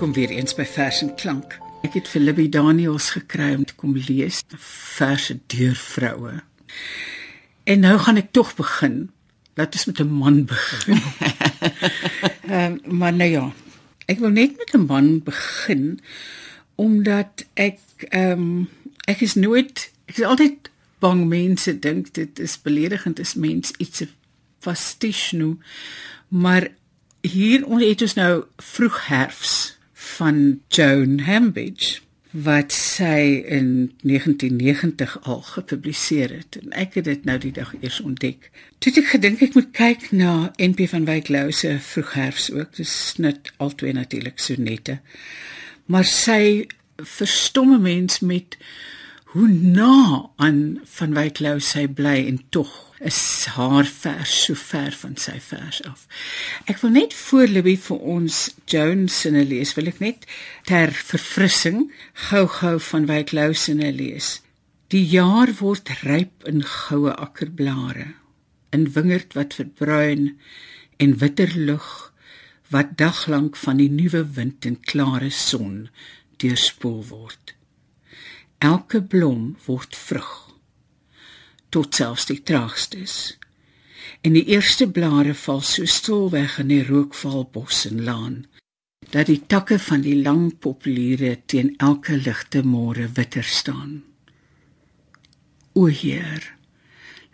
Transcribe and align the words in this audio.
Welkom 0.00 0.12
weer 0.12 0.30
eens 0.30 0.54
by 0.54 0.64
Vers 0.64 1.02
en 1.02 1.14
Klank. 1.14 1.58
Ek 1.80 1.94
het 1.94 2.08
vir 2.08 2.20
Libby 2.20 2.48
Daniels 2.48 3.10
gekry 3.14 3.54
om 3.54 3.64
te 3.64 3.74
kom 3.76 3.94
lees 3.96 4.42
verse 4.56 5.38
deur 5.52 5.76
vroue. 5.76 6.40
En 7.70 7.80
nou 7.80 7.98
gaan 8.02 8.18
ek 8.18 8.32
tog 8.34 8.50
begin. 8.58 9.10
Laat 9.54 9.76
ons 9.78 9.84
met 9.86 10.00
'n 10.02 10.10
man 10.10 10.44
begin. 10.44 11.02
Ehm 12.50 12.78
um, 12.84 12.98
maar 12.98 13.12
nou 13.12 13.30
ja. 13.30 13.52
Ek 14.06 14.18
wil 14.18 14.34
net 14.34 14.56
met 14.58 14.74
'n 14.74 14.86
man 14.86 15.22
begin 15.22 16.00
omdat 16.74 17.46
ek 17.54 17.78
ehm 18.08 18.32
um, 18.32 18.68
ek 19.04 19.20
is 19.20 19.34
nooit 19.34 19.92
ek 20.06 20.16
is 20.16 20.24
altyd 20.24 20.70
bang 20.98 21.28
mense 21.28 21.78
dink 21.78 22.14
dit 22.14 22.38
is 22.38 22.62
beledigend 22.62 23.20
as 23.20 23.34
mens 23.34 23.72
iets 23.78 24.02
fastish 24.58 25.30
noem. 25.32 25.62
Maar 26.28 26.68
hier 27.20 27.66
ons 27.66 27.82
het 27.82 28.02
ons 28.02 28.14
nou 28.14 28.44
vroeg 28.56 29.06
herfs 29.06 29.78
van 29.92 30.60
Joan 30.68 31.20
Hambidge 31.20 32.00
wat 32.30 32.72
sy 32.72 33.42
in 33.46 33.92
1990 34.02 35.18
al 35.22 35.40
gepubliseer 35.42 36.30
het 36.30 36.58
en 36.62 36.72
ek 36.78 36.94
het 36.94 37.04
dit 37.04 37.24
nou 37.24 37.38
die 37.42 37.52
dag 37.52 37.72
eers 37.80 38.00
ontdek. 38.00 38.50
Toe 38.78 38.92
ek 39.02 39.10
gedink 39.16 39.42
ek 39.42 39.56
moet 39.58 39.70
kyk 39.74 40.10
na 40.14 40.52
NP 40.62 40.86
van 40.92 41.08
Wyk 41.08 41.28
Lou 41.28 41.50
se 41.52 41.74
vroegherfs 41.82 42.50
ook. 42.54 42.76
Dis 42.78 42.94
net 43.18 43.50
altyd 43.58 43.98
natuurlik 43.98 44.38
sonette. 44.38 45.00
Maar 45.90 46.06
sy 46.06 46.68
verstomme 46.96 47.78
mens 47.82 48.20
met 48.20 48.56
hoe 49.30 49.48
na 49.48 50.30
aan 50.36 50.80
van 50.84 51.12
Wyk 51.14 51.38
Lou 51.38 51.60
sy 51.62 51.84
bly 51.86 52.16
en 52.26 52.40
tog 52.50 52.70
is 52.98 53.46
haar 53.54 53.86
vers 53.86 54.32
so 54.44 54.58
ver 54.58 54.90
van 55.02 55.12
sy 55.22 55.36
vers 55.44 55.78
af. 55.86 56.08
Ek 56.66 56.80
wil 56.82 56.90
net 56.96 57.14
voor 57.14 57.46
Libby 57.46 57.76
vir 57.78 58.00
ons 58.14 58.38
Jones 58.66 59.20
se 59.22 59.30
lees, 59.30 59.76
wil 59.78 59.86
ek 59.92 60.00
net 60.02 60.26
ter 60.66 60.90
verfrissing 60.90 61.84
gou-gou 62.26 62.74
van 62.88 63.06
Wyk 63.06 63.30
Lou 63.38 63.52
se 63.54 63.76
lees. 63.78 64.40
Die 64.90 65.04
jaar 65.06 65.54
word 65.60 65.94
ryp 66.02 66.42
in 66.50 66.66
goue 66.66 67.14
akkerblare, 67.14 68.08
in 68.74 68.90
wingerd 68.98 69.38
wat 69.38 69.54
verbruin 69.60 70.34
en 70.98 71.16
witter 71.22 71.54
lug 71.54 71.86
wat 72.74 72.98
daglank 72.98 73.54
van 73.56 73.78
die 73.78 73.90
nuwe 73.90 74.26
wind 74.34 74.66
en 74.66 74.80
klare 74.82 75.30
son 75.30 75.86
deurspoel 76.42 77.02
word. 77.14 77.54
Elke 78.60 79.00
blom 79.00 79.56
word 79.64 79.96
vrug 79.96 80.32
tot 81.72 81.94
selfs 81.96 82.26
die 82.28 82.42
traagstes. 82.44 83.14
En 84.20 84.34
die 84.36 84.44
eerste 84.52 84.84
blare 84.90 85.32
val 85.32 85.62
so 85.64 85.88
stil 85.88 86.26
weg 86.34 86.58
in 86.60 86.68
die 86.68 86.82
rookvalbos 86.84 87.86
en 87.88 88.02
laan 88.04 88.34
dat 89.10 89.30
die 89.30 89.40
takke 89.48 89.78
van 89.80 90.04
die 90.04 90.18
lang 90.20 90.50
populiere 90.62 91.32
teen 91.48 91.72
elke 91.82 92.18
ligte 92.20 92.60
môre 92.62 93.08
witter 93.16 93.42
staan. 93.42 94.02
O 95.72 95.88
Heer, 95.88 96.44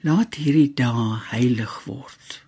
laat 0.06 0.38
hierdie 0.38 0.70
dae 0.78 1.08
heilig 1.32 1.74
word. 1.88 2.38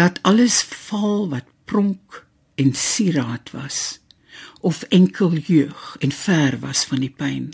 Laat 0.00 0.18
alles 0.24 0.62
val 0.88 1.28
wat 1.30 1.52
pronk 1.68 2.24
en 2.56 2.72
sieraad 2.72 3.52
was 3.52 4.00
of 4.66 4.82
enkel 4.90 5.38
jeug 5.38 5.96
en 6.02 6.12
ver 6.12 6.58
was 6.58 6.84
van 6.90 7.04
die 7.04 7.12
pyn. 7.22 7.48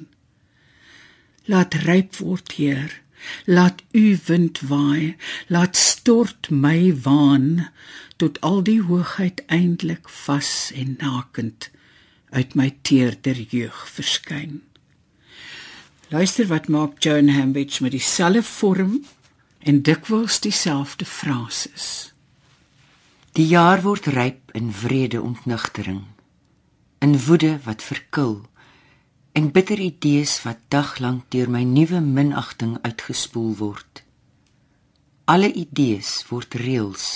Laat 1.50 1.74
ryp 1.84 2.16
word, 2.22 2.54
Heer, 2.56 3.02
Laat 3.44 3.82
u 3.90 4.18
wind 4.26 4.60
waai, 4.60 5.16
laat 5.46 5.76
stort 5.76 6.50
my 6.50 6.94
waan 7.02 7.68
tot 8.16 8.40
al 8.40 8.62
die 8.62 8.80
hoogheid 8.82 9.42
eintlik 9.46 10.08
vas 10.08 10.70
en 10.74 10.96
nakend 10.98 11.70
uit 12.30 12.54
my 12.54 12.70
teerder 12.82 13.38
jeug 13.50 13.88
verskyn. 13.88 14.62
Luister 16.08 16.46
wat 16.46 16.68
maak 16.68 17.00
Joan 17.02 17.28
Hambidge 17.28 17.82
met 17.82 17.94
dieselfde 17.96 18.42
vorm 18.42 19.04
en 19.58 19.82
dikwels 19.82 20.40
dieselfde 20.40 21.04
frases. 21.04 22.12
Die 23.32 23.46
jaar 23.46 23.80
word 23.82 24.06
ryp 24.12 24.52
in 24.52 24.72
vrede 24.72 25.22
ontnugtering, 25.22 26.04
in 27.02 27.16
woede 27.26 27.56
wat 27.64 27.82
verkil 27.82 28.36
en 29.32 29.50
bitter 29.50 29.80
idees 29.80 30.36
wat 30.44 30.60
daglank 30.70 31.24
deur 31.34 31.50
my 31.50 31.62
nuwe 31.66 32.00
minagting 32.00 32.76
uitgespoel 32.86 33.56
word. 33.58 34.02
Alle 35.24 35.50
idees 35.52 36.20
word 36.28 36.54
reëls 36.62 37.06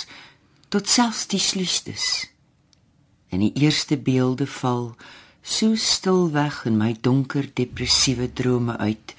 tot 0.73 0.89
selfs 0.91 1.27
die 1.31 1.39
sluistes. 1.39 2.27
En 3.31 3.39
die 3.45 3.53
eerste 3.63 3.95
beelde 3.97 4.47
val 4.59 4.91
so 5.41 5.79
stil 5.79 6.27
weg 6.35 6.65
in 6.67 6.75
my 6.79 6.91
donker 7.01 7.47
depressiewe 7.53 8.27
drome 8.33 8.75
uit 8.77 9.15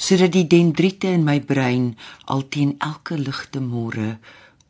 sodat 0.00 0.32
die 0.32 0.46
dendriete 0.48 1.10
in 1.12 1.26
my 1.26 1.36
brein 1.44 1.90
al 2.32 2.46
teen 2.48 2.72
elke 2.80 3.18
ligte 3.20 3.60
môre 3.60 4.14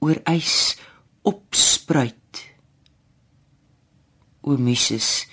oor 0.03 0.19
ys 0.27 0.75
opspruit. 1.23 2.50
O 4.41 4.57
missus, 4.57 5.27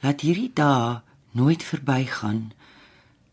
laat 0.00 0.24
hierdie 0.24 0.52
dae 0.54 1.00
nooit 1.36 1.62
verbygaan. 1.62 2.52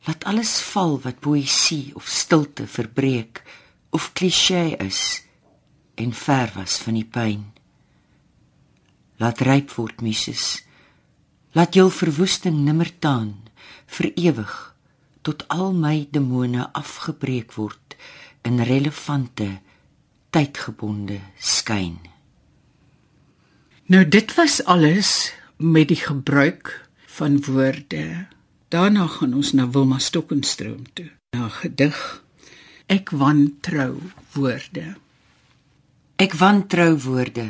Laat 0.08 0.24
alles 0.28 0.60
val 0.72 0.98
wat 1.04 1.20
poësie 1.24 1.96
of 1.96 2.08
stilte 2.08 2.68
verbreek 2.68 3.44
of 3.96 4.12
klisjé 4.14 4.76
is 4.84 5.24
en 5.98 6.14
ver 6.14 6.52
was 6.56 6.78
van 6.84 7.00
die 7.00 7.08
pyn. 7.08 7.44
Laat 9.18 9.42
ryp 9.42 9.74
word 9.76 10.04
misses. 10.06 10.62
Laat 11.58 11.74
jou 11.74 11.88
verwoesting 11.92 12.60
nimmer 12.66 12.92
taan 13.02 13.32
vir 13.98 14.12
ewig 14.14 14.54
tot 15.26 15.48
al 15.52 15.74
my 15.74 16.06
demone 16.14 16.68
afgebreek 16.78 17.56
word 17.58 17.98
in 18.46 18.62
relevante 18.64 19.50
tydgebonde 20.32 21.18
skyn. 21.40 21.98
Nou 23.88 24.08
dit 24.08 24.34
was 24.36 24.64
alles 24.64 25.34
met 25.58 25.88
die 25.88 26.00
gebruik 26.00 26.90
van 27.06 27.44
woorde. 27.44 28.28
Daarna 28.68 29.08
gaan 29.08 29.34
ons 29.34 29.54
na 29.54 29.70
Wilma 29.70 29.98
Stokkenstroom 29.98 30.84
toe. 30.94 31.12
Na 31.32 31.48
gedig 31.48 32.24
Ek 32.88 33.10
wantrou 33.10 34.00
woorde. 34.32 34.96
Ek 36.16 36.36
wantrou 36.40 36.98
woorde. 37.04 37.50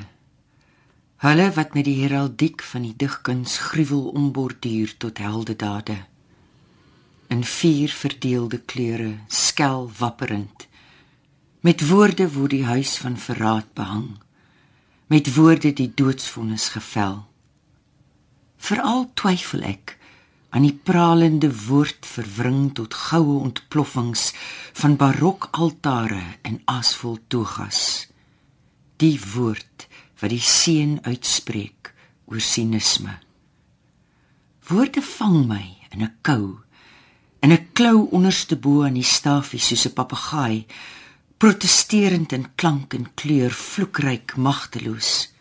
Hulle 1.21 1.47
wat 1.53 1.73
met 1.73 1.85
die 1.85 1.97
heraldiek 2.03 2.61
van 2.65 2.85
die 2.85 2.93
digkuns 2.97 3.57
gruwel 3.69 4.07
omborduur 4.17 4.93
tot 4.97 5.17
heldedade. 5.21 5.97
In 7.29 7.43
vier 7.45 7.89
verdeelde 7.89 8.57
kleure, 8.61 9.17
skel 9.27 9.91
wapperend. 9.97 10.67
Met 11.61 11.85
woorde 11.89 12.29
word 12.33 12.53
die 12.53 12.65
huis 12.65 12.97
van 13.01 13.17
verraad 13.17 13.73
behang. 13.73 14.17
Met 15.07 15.35
woorde 15.35 15.73
die 15.73 15.91
doodsvonnis 15.95 16.69
gevel. 16.75 17.21
Veral 18.59 19.05
twyfel 19.15 19.61
ek 19.63 19.93
aan 20.51 20.65
die 20.67 20.75
pralende 20.75 21.47
woord 21.67 22.03
verwring 22.03 22.73
tot 22.75 22.97
goue 23.07 23.37
ontploffings 23.39 24.33
van 24.75 24.97
barokaltare 24.99 26.19
en 26.41 26.59
asvol 26.67 27.15
togas. 27.31 27.79
Die 28.99 29.15
woord 29.35 29.87
wat 30.19 30.33
die 30.35 30.43
seën 30.43 30.97
uitspreek 31.07 31.93
oor 32.27 32.43
sinisme. 32.43 33.15
Woorde 34.67 35.01
vang 35.01 35.39
my 35.47 35.65
in 35.95 36.03
'n 36.03 36.17
kou, 36.21 36.59
in 37.39 37.53
'n 37.53 37.67
klou 37.71 38.09
onderste 38.11 38.55
bo 38.59 38.83
aan 38.83 38.99
die 38.99 39.11
stafie 39.17 39.59
soos 39.59 39.87
'n 39.87 39.93
papegaai, 39.93 40.65
protesterend 41.37 42.31
in 42.31 42.47
klank 42.55 42.93
en 42.93 43.13
kleur, 43.13 43.51
vloekryk, 43.51 44.35
magteloos. 44.35 45.33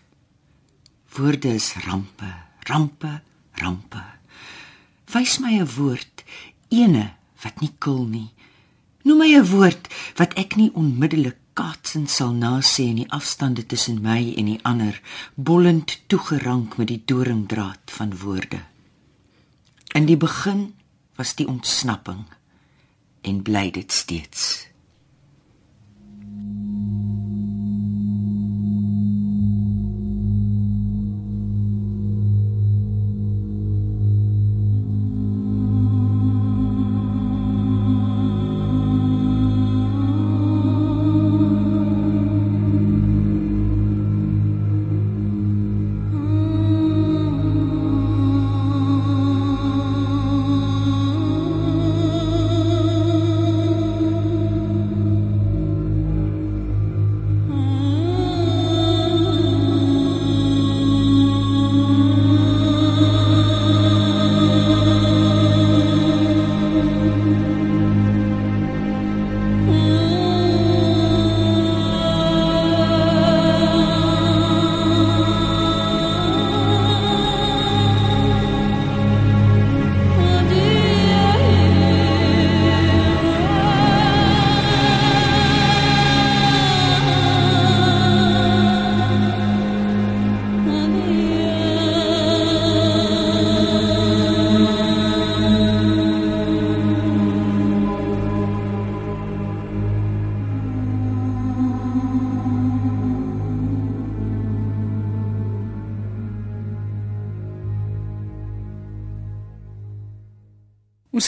Woorde 1.17 1.55
is 1.55 1.73
rampe 1.87 2.47
rampe, 2.69 3.21
rampe. 3.63 4.03
Wys 5.15 5.39
my 5.39 5.55
'n 5.59 5.69
woord, 5.77 6.25
ene 6.69 7.15
wat 7.43 7.61
nie 7.61 7.75
kil 7.79 8.05
nie. 8.05 8.31
Noem 9.05 9.19
my 9.19 9.31
'n 9.35 9.51
woord 9.51 9.89
wat 10.19 10.35
ek 10.35 10.57
nie 10.57 10.71
onmiddellik 10.75 11.39
kaatsen 11.55 12.07
sal 12.07 12.33
nasê 12.35 12.85
in 12.93 12.97
die 12.97 13.11
afstande 13.11 13.67
tussen 13.67 14.03
my 14.03 14.35
en 14.37 14.47
die 14.47 14.61
ander, 14.63 15.01
bollend 15.35 16.01
toegerank 16.07 16.77
met 16.77 16.89
die 16.89 17.03
doringdraad 17.05 17.85
van 17.87 18.19
woorde. 18.19 18.61
In 19.95 20.07
die 20.07 20.17
begin 20.17 20.75
was 21.17 21.35
die 21.35 21.47
ontsnapping 21.47 22.27
en 23.23 23.43
bly 23.43 23.71
dit 23.71 23.93
steeds. 23.93 24.67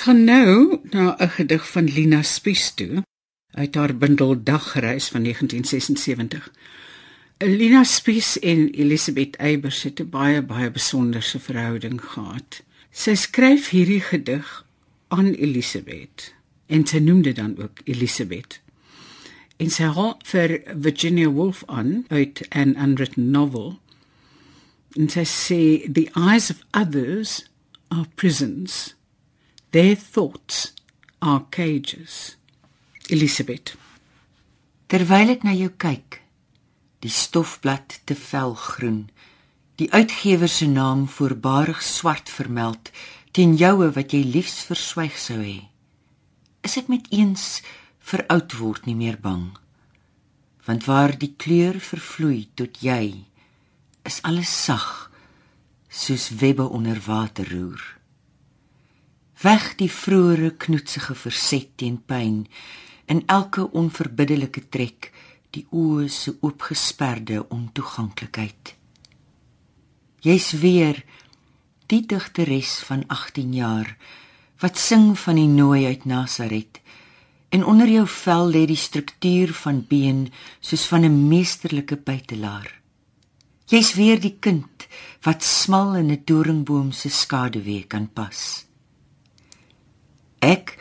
Gaan 0.09 0.25
nou 0.25 0.81
na 0.91 1.17
'n 1.19 1.29
gedig 1.29 1.71
van 1.71 1.85
Lina 1.85 2.23
Spies 2.23 2.75
toe 2.75 3.03
uit 3.51 3.75
haar 3.75 3.97
bundel 3.97 4.43
Dagreis 4.43 5.09
van 5.09 5.23
1976. 5.23 6.53
Lina 7.39 7.85
Spies 7.85 8.39
en 8.39 8.71
Elisabeth 8.71 9.37
Eybers 9.37 9.83
het 9.83 10.01
'n 10.01 10.09
baie 10.09 10.43
baie 10.43 10.71
besonderse 10.71 11.39
verhouding 11.39 12.01
gehad. 12.05 12.63
Sy 12.91 13.15
skryf 13.15 13.69
hierdie 13.69 14.01
gedig 14.01 14.65
aan 15.09 15.33
Elisabeth 15.33 16.35
en 16.67 16.87
sy 16.87 16.99
noem 16.99 17.23
dit 17.23 17.37
dan 17.37 17.59
ook 17.59 17.81
Elisabeth. 17.85 18.61
En 19.57 19.71
sy 19.71 19.83
haal 19.83 20.21
vir 20.25 20.61
Virginia 20.81 21.29
Woolf 21.29 21.63
aan 21.67 22.05
uit 22.09 22.47
an 22.49 22.77
unwritten 22.77 23.31
novel. 23.31 23.79
En 24.97 25.09
sy 25.09 25.25
sê 25.25 25.93
the 25.93 26.09
eyes 26.15 26.51
of 26.51 26.65
others 26.71 27.45
are 27.89 28.07
prisons. 28.15 28.97
Their 29.71 29.97
thoughts 29.97 30.73
are 31.21 31.45
cages. 31.51 32.37
Elisabeth. 33.11 33.75
Terwyl 34.89 35.35
ek 35.35 35.43
na 35.45 35.53
jou 35.53 35.69
kyk, 35.77 36.23
die 37.05 37.13
stofblad 37.13 37.99
te 38.09 38.17
vel 38.17 38.55
groen, 38.57 39.03
die 39.77 39.91
uitgewer 39.93 40.49
se 40.49 40.71
naam 40.73 41.05
voorbarig 41.13 41.83
swart 41.85 42.33
vermeld 42.33 42.89
teen 43.37 43.59
joue 43.61 43.91
wat 43.93 44.17
jy 44.17 44.23
liefs 44.25 44.63
verswyg 44.71 45.21
sou 45.21 45.37
hê. 45.43 45.69
Is 46.65 46.79
ek 46.81 46.89
met 46.89 47.05
eens 47.13 47.61
vir 48.09 48.25
oud 48.33 48.57
word 48.57 48.89
nie 48.89 48.97
meer 48.97 49.21
bang? 49.21 49.51
Want 50.65 50.89
waar 50.89 51.13
die 51.13 51.35
kleur 51.37 51.77
vervloei 51.77 52.49
tot 52.57 52.81
jy, 52.81 53.29
is 54.09 54.25
alles 54.25 54.49
sag 54.49 55.11
soos 55.93 56.31
webbe 56.41 56.65
onder 56.65 57.05
water 57.05 57.53
roer. 57.53 57.98
Weg 59.39 59.77
die 59.79 59.91
vroeëre 59.91 60.57
knoetsige 60.59 61.15
verset 61.15 61.69
teen 61.79 62.01
pyn 62.11 62.41
in 63.07 63.21
elke 63.31 63.69
onverbiddelike 63.71 64.65
trek 64.75 65.13
die 65.55 65.63
oë 65.71 66.09
se 66.11 66.35
oopgesperde 66.43 67.45
ontoeganklikheid. 67.55 68.75
Jy's 70.27 70.51
weer 70.59 70.99
die 71.87 72.03
digteres 72.03 72.81
van 72.89 73.07
18 73.07 73.55
jaar 73.55 73.95
wat 74.59 74.83
sing 74.83 75.13
van 75.15 75.39
die 75.39 75.47
nooi 75.47 75.87
uit 75.87 76.05
Nasaret 76.05 76.83
en 77.55 77.63
onder 77.65 77.89
jou 77.89 78.07
vel 78.11 78.51
lê 78.59 78.67
die 78.67 78.83
struktuur 78.89 79.55
van 79.55 79.85
been 79.89 80.27
soos 80.61 80.91
van 80.91 81.07
'n 81.07 81.29
meesterlike 81.29 81.97
buitelaar. 81.97 82.75
Jy's 83.71 83.95
weer 83.95 84.21
die 84.21 84.37
kind 84.41 84.89
wat 85.23 85.45
smal 85.45 85.95
in 85.95 86.11
'n 86.11 86.23
doringboom 86.25 86.93
se 86.93 87.09
skaduwee 87.09 87.87
kan 87.87 88.09
pas. 88.13 88.68
Ek 90.45 90.77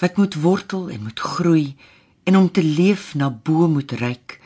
wat 0.00 0.16
moet 0.16 0.34
wortel 0.34 0.88
en 0.90 1.02
moet 1.02 1.20
groei 1.20 1.76
en 2.24 2.36
om 2.36 2.50
te 2.50 2.62
leef 2.64 3.14
na 3.14 3.30
bo 3.30 3.68
moet 3.68 3.92
reik 4.00 4.38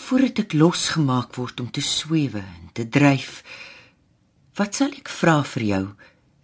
voordat 0.00 0.44
ek 0.44 0.56
losgemaak 0.56 1.36
word 1.36 1.60
om 1.60 1.68
te 1.70 1.82
swewe 1.84 2.40
en 2.40 2.70
te 2.72 2.86
dryf. 2.88 3.42
Wat 4.56 4.76
sal 4.76 4.94
ek 4.96 5.10
vra 5.12 5.40
vir 5.54 5.64
jou 5.68 5.84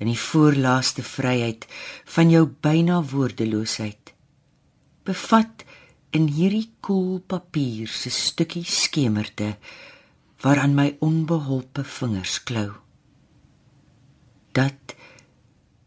in 0.01 0.11
die 0.11 0.21
voorlaaste 0.21 1.05
vryheid 1.07 1.65
van 2.17 2.33
jou 2.33 2.45
byna 2.47 3.01
woordeloosheid? 3.13 4.13
Bevat 5.07 5.65
in 6.17 6.29
hierdie 6.33 6.69
koel 6.85 7.21
papier 7.21 7.91
se 7.93 8.13
stukkie 8.13 8.65
skemerte 8.65 9.55
waaraan 10.45 10.77
my 10.77 10.91
onbeholpe 11.05 11.85
vingers 11.85 12.39
klou. 12.45 12.71
Dat 14.57 14.96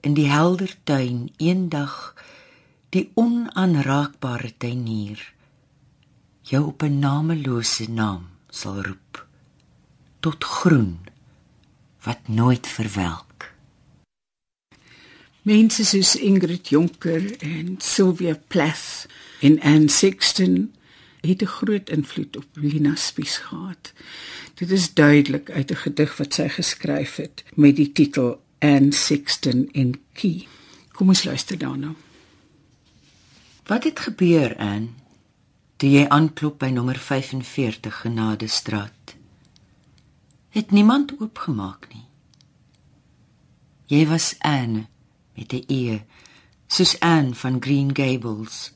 in 0.01 0.13
die 0.13 0.29
helder 0.29 0.75
tuin 0.83 1.29
eendag 1.37 2.13
die 2.89 3.11
onaanraakbare 3.13 4.53
tuinier 4.57 5.21
jou 6.41 6.65
op 6.65 6.83
'n 6.83 6.99
namelose 6.99 7.89
naam 7.89 8.29
sal 8.49 8.81
roep 8.81 9.27
tot 10.19 10.43
groen 10.43 10.99
wat 12.03 12.27
nooit 12.27 12.67
verwelk. 12.67 13.51
Mense 15.41 15.85
soos 15.85 16.15
Ingrid 16.15 16.67
Jonker 16.69 17.41
en 17.41 17.75
Sylvia 17.77 18.39
Plath 18.47 19.07
en 19.39 19.61
Anne 19.61 19.89
Sexton 19.89 20.73
het 21.21 21.41
'n 21.41 21.45
groot 21.45 21.89
invloed 21.89 22.37
op 22.37 22.45
Lina 22.53 22.95
Spies 22.95 23.37
gehad. 23.37 23.93
Dit 24.53 24.71
is 24.71 24.93
duidelik 24.93 25.49
uit 25.51 25.71
'n 25.71 25.75
gedig 25.75 26.17
wat 26.17 26.33
sy 26.33 26.47
geskryf 26.47 27.15
het 27.15 27.43
met 27.55 27.75
die 27.75 27.91
titel 27.91 28.41
Anne 28.59 28.91
Sexton 28.91 29.69
in 29.71 30.01
Key. 30.13 30.47
Kom 30.91 31.07
ons 31.07 31.23
luister 31.23 31.57
daarna. 31.57 31.93
Wat 33.65 33.83
het 33.83 33.99
gebeur, 33.99 34.57
Anne? 34.57 34.89
Toe 35.79 35.89
jy 35.89 36.07
aanklop 36.11 36.57
by 36.59 36.73
nommer 36.75 36.99
45 36.99 38.01
Genade 38.03 38.47
Straat. 38.51 39.15
Het 40.51 40.71
niemand 40.75 41.13
oopgemaak 41.19 41.87
nie. 41.93 42.03
Jy 43.87 44.07
was 44.09 44.35
Anne 44.39 44.87
met 45.37 45.53
'n 45.53 45.63
e, 45.67 45.99
soos 46.67 46.99
Anne 46.99 47.35
van 47.35 47.61
Green 47.61 47.95
Gables. 47.95 48.73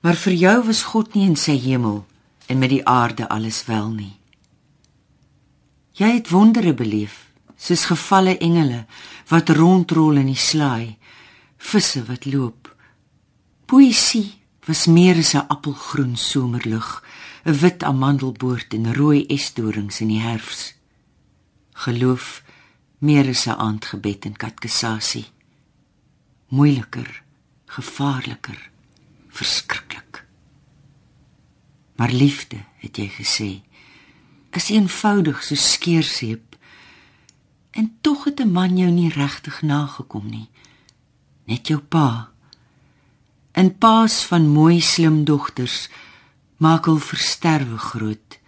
Maar 0.00 0.16
vir 0.16 0.32
jou 0.32 0.64
was 0.64 0.82
God 0.82 1.14
nie 1.14 1.26
in 1.26 1.36
sy 1.36 1.56
hemel 1.58 2.06
en 2.46 2.58
met 2.58 2.70
die 2.70 2.86
aarde 2.86 3.28
alles 3.28 3.64
wel 3.64 3.90
nie. 3.90 4.16
Jy 5.92 6.10
het 6.14 6.28
wondere 6.30 6.74
beleef 6.74 7.33
soos 7.64 7.86
gevalle 7.88 8.36
engele 8.44 8.84
wat 9.30 9.48
rondrol 9.56 10.20
in 10.20 10.28
die 10.28 10.40
slaai, 10.40 10.96
visse 11.56 12.02
wat 12.04 12.26
loop. 12.28 12.68
Poesie 13.64 14.34
was 14.68 14.86
meer 14.86 15.16
as 15.16 15.34
'n 15.34 15.48
appelgroen 15.48 16.16
somerlug, 16.16 17.02
'n 17.44 17.58
wit 17.62 17.82
amandelboord 17.82 18.74
en 18.74 18.94
rooi 18.94 19.26
esdorings 19.26 20.00
in 20.00 20.08
die 20.08 20.20
herfs. 20.20 20.74
Geloof 21.72 22.42
meer 22.98 23.28
as 23.28 23.46
'n 23.46 23.58
aandgebed 23.66 24.24
en 24.24 24.36
katkesasie. 24.36 25.26
Moeiliker, 26.48 27.22
gevaarliker, 27.66 28.70
verskriklik. 29.28 30.24
Maar 31.96 32.12
liefde, 32.12 32.56
het 32.76 32.96
jy 32.96 33.08
gesê, 33.08 33.62
is 34.50 34.70
eenvoudig 34.70 35.42
so 35.42 35.54
skeerseep 35.54 36.53
En 37.74 37.96
tog 38.00 38.24
het 38.24 38.40
'n 38.40 38.50
man 38.50 38.76
jou 38.76 38.90
nie 38.90 39.08
regtig 39.08 39.62
nagekom 39.62 40.26
nie. 40.30 40.48
Net 41.44 41.66
jou 41.66 41.80
pa. 41.80 42.30
En 43.52 43.78
paas 43.78 44.24
van 44.24 44.48
mooi 44.48 44.80
slim 44.80 45.24
dogters 45.24 45.88
maak 46.56 46.84
hul 46.84 46.98
versterwe 46.98 47.78
groot. 47.78 48.38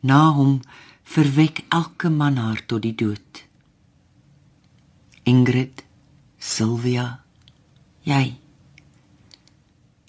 Na 0.00 0.30
hom 0.30 0.60
verwek 1.02 1.64
elke 1.68 2.10
man 2.10 2.36
haar 2.36 2.66
tot 2.66 2.82
die 2.82 2.94
dood. 2.94 3.44
Ingrid, 5.22 5.84
Sylvia, 6.38 7.24
jy. 8.00 8.38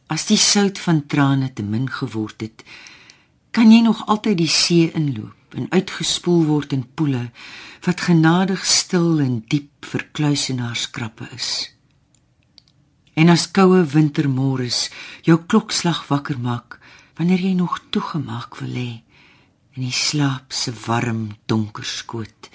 As 0.07 0.25
die 0.25 0.37
sout 0.37 0.79
van 0.79 1.05
trane 1.05 1.53
te 1.53 1.63
min 1.63 1.89
geword 1.89 2.41
het, 2.41 2.63
kan 3.51 3.71
jy 3.71 3.81
nog 3.81 4.05
altyd 4.07 4.37
die 4.37 4.49
see 4.49 4.91
inloop 4.91 5.42
en 5.57 5.69
uitgespoel 5.71 6.45
word 6.45 6.73
in 6.73 6.85
poele 6.95 7.29
wat 7.85 8.01
genadig 8.07 8.65
stil 8.65 9.19
en 9.19 9.41
diep 9.47 9.85
vir 9.85 10.07
kluisenaarskrappe 10.11 11.27
is. 11.35 11.49
En 13.13 13.29
as 13.29 13.45
koue 13.53 13.83
wintermôres 13.85 14.87
jou 15.27 15.37
klokslag 15.45 16.05
wakker 16.09 16.39
maak 16.39 16.79
wanneer 17.17 17.43
jy 17.45 17.53
nog 17.57 17.77
toegemaak 17.93 18.57
wil 18.61 18.73
lê 18.73 18.91
in 19.73 19.85
die 19.85 19.93
slaap 19.93 20.53
se 20.53 20.73
warm 20.85 21.31
donker 21.49 21.85
skoot, 21.85 22.49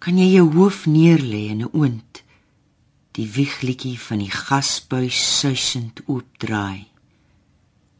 kan 0.00 0.16
jy 0.18 0.32
jou 0.34 0.46
hoof 0.56 0.86
neerlê 0.88 1.48
in 1.52 1.62
'n 1.62 1.72
oond 1.72 2.22
die 3.16 3.28
wiegliedjie 3.28 3.98
van 4.00 4.22
die 4.24 4.32
gasbuis 4.32 5.18
suisend 5.40 6.00
oopdraai. 6.06 6.88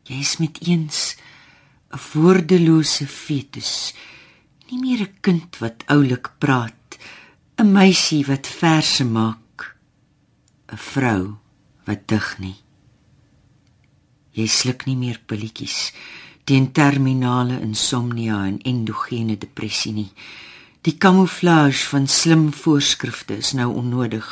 Jy 0.08 0.18
is 0.20 0.36
met 0.40 0.58
eens 0.64 1.16
'n 1.92 2.00
woordelose 2.12 3.06
fetus, 3.06 3.92
nie 4.68 4.80
meer 4.80 5.00
'n 5.04 5.14
kind 5.20 5.58
wat 5.62 5.84
oulik 5.94 6.28
praat, 6.38 6.98
'n 7.60 7.72
meisie 7.72 8.24
wat 8.26 8.46
verse 8.46 9.04
maak, 9.04 9.76
'n 10.72 10.80
vrou 10.90 11.36
wat 11.86 12.08
dig 12.08 12.28
nie. 12.38 12.58
Jy 14.32 14.46
sluk 14.46 14.86
nie 14.86 14.96
meer 14.96 15.18
pilletjies 15.26 15.92
teen 16.44 16.72
terminale 16.72 17.60
insomnia 17.60 18.46
en 18.46 18.58
endogene 18.62 19.36
depressie 19.38 19.92
nie. 19.92 20.12
Die 20.82 20.96
kamouflage 20.98 21.84
van 21.92 22.08
slim 22.08 22.52
voorskrifte 22.52 23.36
is 23.36 23.52
nou 23.52 23.68
onnodig. 23.74 24.26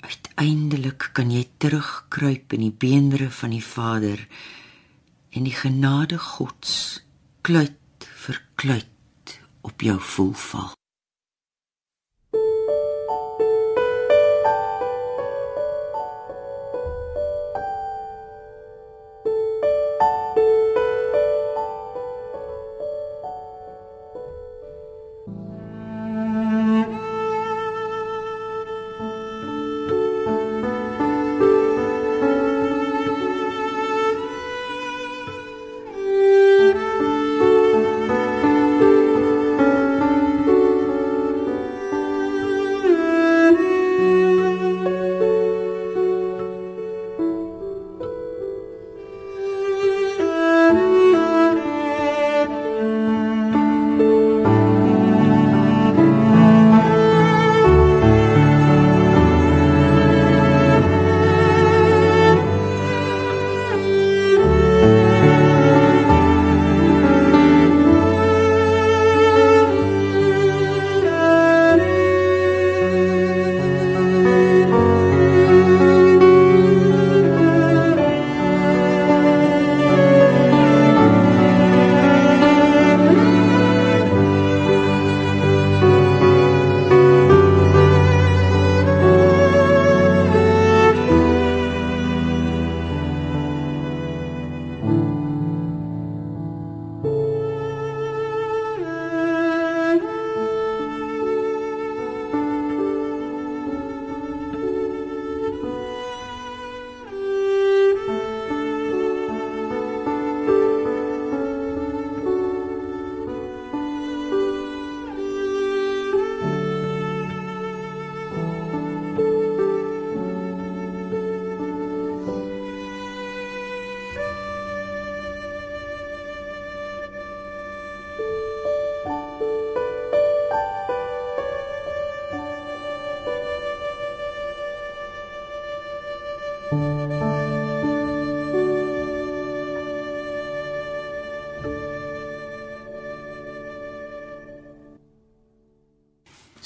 Uiteindelik 0.00 1.10
kan 1.12 1.30
jy 1.30 1.44
terugkruip 1.58 2.52
in 2.52 2.60
die 2.66 2.74
beenderre 2.74 3.30
van 3.30 3.50
die 3.54 3.62
Vader 3.64 4.26
en 5.32 5.48
die 5.48 5.56
genade 5.56 6.18
Gods 6.18 7.02
kluit 7.40 8.08
vir 8.24 8.42
kluit 8.54 9.40
op 9.60 9.80
jou 9.80 9.98
voel 10.00 10.32
val. 10.32 10.72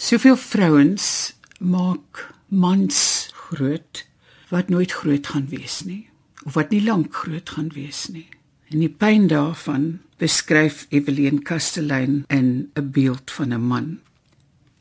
Soveel 0.06 0.36
vrouens 0.38 1.34
maak 1.58 2.20
mans 2.46 2.98
groot 3.34 4.04
wat 4.52 4.68
nooit 4.70 4.92
groot 4.92 5.26
gaan 5.26 5.48
wees 5.50 5.80
nie 5.82 6.04
of 6.44 6.54
wat 6.54 6.70
nie 6.70 6.82
lank 6.84 7.16
groot 7.24 7.50
gaan 7.50 7.72
wees 7.74 8.04
nie. 8.14 8.28
En 8.70 8.84
die 8.84 8.92
pyn 9.02 9.26
daarvan 9.26 9.88
beskryf 10.22 10.84
Evelyn 10.94 11.42
Castellyn 11.42 12.22
in 12.30 12.70
'n 12.78 12.90
beeld 12.94 13.34
van 13.34 13.52
'n 13.52 13.66
man. 13.66 13.98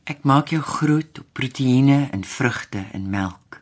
Ek 0.03 0.21
maak 0.21 0.53
jou 0.53 0.61
groot 0.61 1.19
op 1.19 1.27
proteïene 1.33 2.09
en 2.11 2.23
vrugte 2.23 2.85
en 2.93 3.09
melk. 3.09 3.61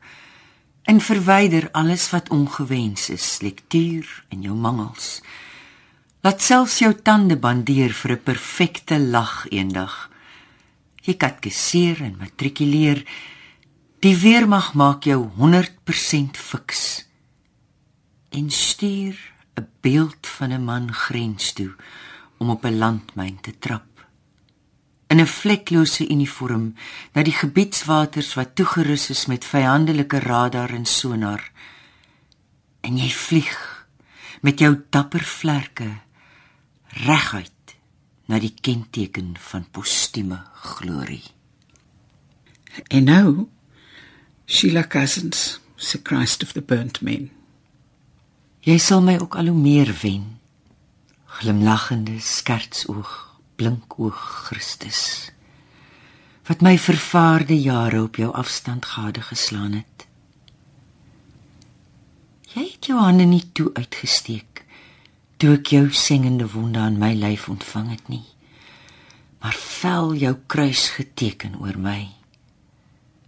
En 0.84 1.00
verwyder 1.00 1.72
alles 1.72 2.10
wat 2.10 2.30
ongewens 2.30 3.10
is, 3.10 3.40
lektuur 3.42 4.26
en 4.30 4.42
jou 4.42 4.56
mangels. 4.56 5.22
Laat 6.22 6.42
selfs 6.42 6.80
jou 6.80 6.94
tande 6.94 7.38
bandeer 7.38 7.94
vir 7.94 8.12
'n 8.12 8.24
perfekte 8.24 9.00
lag 9.00 9.46
eendag. 9.50 10.12
Jy 11.04 11.18
katkeseer 11.20 12.00
en 12.06 12.16
matrikuleer. 12.20 13.04
Die 14.04 14.16
weermag 14.20 14.72
maak 14.80 15.04
jou 15.08 15.20
100% 15.40 16.40
fiks. 16.40 17.06
En 18.32 18.50
stuur 18.50 19.16
'n 19.60 19.68
beeld 19.82 20.28
van 20.28 20.52
'n 20.52 20.64
man 20.64 20.94
grens 20.94 21.54
toe 21.54 21.76
om 22.38 22.50
op 22.50 22.66
'n 22.66 22.78
landmyn 22.78 23.38
te 23.42 23.60
trap. 23.60 24.08
In 25.08 25.20
'n 25.20 25.28
vleklose 25.28 26.10
uniform 26.10 26.76
na 27.14 27.24
die 27.24 27.40
gebiedswaters 27.44 28.34
wat 28.34 28.56
toegerus 28.56 29.10
is 29.10 29.26
met 29.26 29.46
vyandelike 29.46 30.20
radar 30.20 30.70
en 30.70 30.86
sonar. 30.86 31.52
En 32.82 32.98
jy 32.98 33.10
vlieg 33.10 33.88
met 34.42 34.60
jou 34.60 34.84
dapper 34.90 35.24
vlerke 35.24 36.02
reguit 36.88 37.53
na 38.26 38.40
die 38.40 38.54
kenteken 38.62 39.34
van 39.50 39.66
postieme 39.72 40.40
glorie. 40.54 41.24
En 42.88 43.04
nou 43.04 43.48
Sheila 44.46 44.88
Cousins, 44.88 45.60
se 45.76 46.00
Christ 46.04 46.44
of 46.44 46.52
the 46.52 46.62
Burnt 46.62 47.02
Men. 47.02 47.30
Jy 48.64 48.78
sal 48.80 49.02
my 49.04 49.18
ook 49.20 49.36
al 49.36 49.52
hoe 49.52 49.60
meer 49.60 49.92
wen. 50.02 50.40
Glimlaggende 51.40 52.20
skertsoog, 52.20 53.12
blinkoog 53.56 54.20
Christus. 54.48 55.32
Wat 56.48 56.62
my 56.62 56.78
vervaarde 56.80 57.56
jare 57.60 58.04
op 58.04 58.20
jou 58.20 58.32
afstand 58.34 58.86
gade 58.86 59.22
geslaan 59.22 59.80
het. 59.82 60.08
Jy 62.54 62.68
het 62.70 62.88
jou 62.92 63.00
hande 63.00 63.26
nie 63.26 63.44
toe 63.52 63.72
uitgesteek 63.74 64.53
toe 65.44 65.58
ek 65.58 65.74
jou 65.74 65.88
singende 65.92 66.46
wonde 66.48 66.80
aan 66.80 66.96
my 66.96 67.10
lyf 67.20 67.50
ontvang 67.52 67.90
het 67.92 68.06
nie. 68.08 68.24
Maar 69.44 69.58
vel 69.60 70.14
jou 70.16 70.32
kruis 70.48 70.86
geteken 70.96 71.58
oor 71.60 71.76
my. 71.76 72.06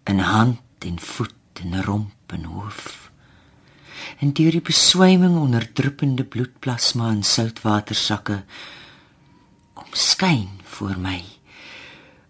In 0.08 0.22
hand 0.24 0.86
en 0.88 0.96
voet 0.96 1.60
en 1.60 1.76
romp 1.84 2.32
en 2.38 2.46
hoof. 2.48 3.10
En 4.24 4.32
deur 4.32 4.56
die 4.56 4.64
beswyming 4.64 5.36
onder 5.42 5.68
druppende 5.76 6.24
bloedplasma 6.24 7.10
in 7.12 7.26
soutwatersakke 7.28 8.46
omskyn 9.84 10.48
voor 10.78 10.96
my 10.96 11.20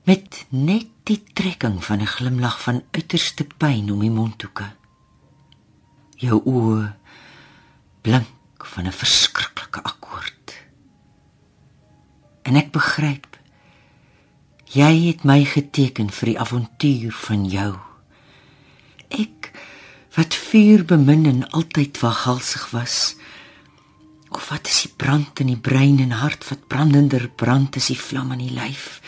met 0.10 0.48
net 0.50 0.90
die 1.06 1.22
trekking 1.34 1.78
van 1.86 2.02
'n 2.02 2.14
glimlag 2.16 2.58
van 2.62 2.82
uiterste 2.92 3.46
pyn 3.58 3.92
om 3.92 4.00
die 4.00 4.10
mondhoeke. 4.10 4.66
Jou 6.18 6.42
oë 6.46 6.94
blink 8.02 8.66
van 8.66 8.88
'n 8.90 8.94
akkoord. 8.94 9.55
En 12.46 12.58
ek 12.60 12.70
begryp 12.76 13.36
jy 14.76 14.92
het 15.08 15.24
my 15.28 15.40
geteken 15.48 16.10
vir 16.12 16.34
die 16.34 16.40
avontuur 16.42 17.14
van 17.26 17.46
jou. 17.50 17.72
Ek 19.14 19.52
wat 20.16 20.36
vuur 20.36 20.86
bemin 20.88 21.26
en 21.30 21.46
altyd 21.56 22.00
waghalsig 22.02 22.70
was 22.74 23.16
of 24.36 24.50
wat 24.52 24.68
is 24.68 24.82
die 24.84 24.94
brand 25.00 25.40
in 25.40 25.54
die 25.54 25.60
brein 25.70 26.02
en 26.04 26.18
hart 26.20 26.44
wat 26.50 26.68
brandender 26.72 27.30
brand 27.40 27.78
as 27.80 27.88
die 27.92 28.00
vlam 28.00 28.34
in 28.36 28.44
die 28.44 28.56
lyf 28.56 29.00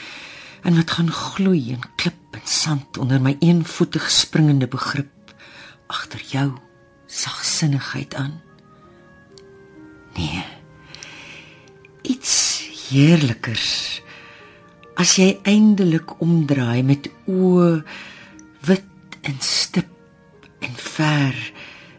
en 0.63 0.79
wat 0.79 0.93
gaan 0.95 1.11
gloei 1.11 1.73
in 1.75 1.83
klip 1.99 2.37
en 2.37 2.47
sand 2.47 2.99
onder 3.01 3.23
my 3.23 3.35
eenvoetig 3.43 4.07
springende 4.11 4.69
begrip 4.71 5.33
agter 5.91 6.23
jou 6.31 6.49
sagsinnigheid 7.07 8.15
aan? 8.19 8.39
Nee 10.15 10.56
heerlikers. 12.89 14.01
As 14.97 15.17
jy 15.19 15.35
eindelik 15.45 16.17
omdraai 16.23 16.81
met 16.85 17.09
oë 17.29 17.83
wit 18.67 19.17
en 19.27 19.37
stip 19.43 19.91
en 20.65 20.73
ver 20.75 21.35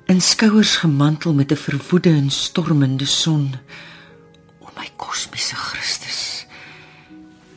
in 0.09 0.21
skouers 0.25 0.79
gemantel 0.83 1.35
met 1.35 1.53
'n 1.53 1.57
verwoede 1.57 2.11
en 2.11 2.31
stormende 2.31 3.07
son. 3.07 3.55
O 4.61 4.69
my 4.77 4.89
kosmiese 4.97 5.57
Christus. 5.57 6.47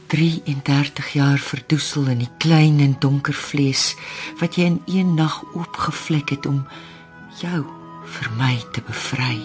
33 0.08 1.14
jaar 1.14 1.40
verdoesel 1.40 2.06
in 2.06 2.18
die 2.18 2.34
klein 2.38 2.80
en 2.80 2.96
donker 3.00 3.34
vlees 3.34 3.96
wat 4.40 4.56
jy 4.56 4.66
in 4.66 4.82
een 4.86 5.14
nag 5.14 5.44
oopgevlek 5.54 6.30
het 6.30 6.46
om 6.46 6.68
jou 7.40 7.66
vir 8.06 8.32
my 8.38 8.60
te 8.72 8.82
bevry. 8.82 9.40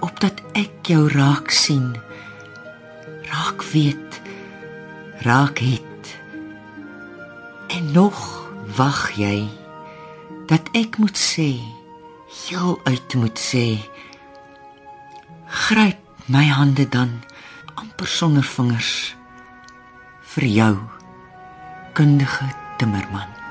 Opdat 0.00 0.42
ek 0.52 0.90
jou 0.90 1.08
raak 1.08 1.50
sien 1.50 1.94
raak 3.34 3.62
weet 3.62 4.20
raak 5.18 5.58
het. 5.58 6.18
En 7.66 7.92
nog 7.92 8.48
wag 8.76 9.10
jy 9.16 9.48
dat 10.46 10.68
ek 10.72 10.98
moet 10.98 11.18
sê 11.18 11.58
heel 12.46 12.80
uit 12.84 13.14
moet 13.14 13.38
sê 13.38 13.66
gryp 15.46 15.98
my 16.26 16.46
hande 16.48 16.88
dan 16.88 17.22
amper 17.74 18.06
sonder 18.06 18.46
vingers 18.56 19.14
vir 20.34 20.46
jou 20.58 20.74
kundige 21.94 22.50
timmerman 22.78 23.43